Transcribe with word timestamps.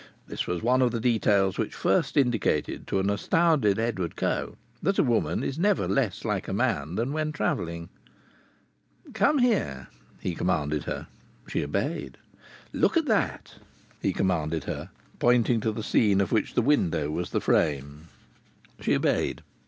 This 0.25 0.47
was 0.47 0.63
one 0.63 0.81
of 0.81 0.89
the 0.89 0.99
details 0.99 1.59
which 1.59 1.75
first 1.75 2.17
indicated 2.17 2.87
to 2.87 2.97
an 2.99 3.07
astounded 3.11 3.77
Edward 3.77 4.15
Coe 4.15 4.57
that 4.81 4.97
a 4.97 5.03
woman 5.03 5.43
is 5.43 5.59
never 5.59 5.87
less 5.87 6.25
like 6.25 6.47
a 6.47 6.53
man 6.53 6.95
than 6.95 7.13
when 7.13 7.31
travelling. 7.31 7.87
"Come 9.13 9.37
here," 9.37 9.89
he 10.19 10.33
commanded 10.33 10.85
her. 10.85 11.05
She 11.47 11.63
obeyed. 11.63 12.17
"Look 12.73 12.97
at 12.97 13.05
that," 13.05 13.57
he 14.01 14.11
commanded 14.11 14.63
her, 14.63 14.89
pointing 15.19 15.61
to 15.61 15.71
the 15.71 15.83
scene 15.83 16.19
of 16.19 16.31
which 16.31 16.55
the 16.55 16.63
window 16.63 17.11
was 17.11 17.29
the 17.29 17.39
frame. 17.39 18.07
She 18.79 18.95
obeyed. 18.95 19.43